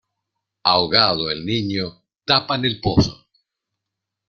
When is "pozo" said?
2.81-3.27